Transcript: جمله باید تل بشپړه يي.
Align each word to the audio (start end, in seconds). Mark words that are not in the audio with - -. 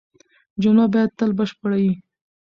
جمله 0.61 0.85
باید 0.93 1.11
تل 1.17 1.31
بشپړه 1.37 1.77
يي. 1.85 1.93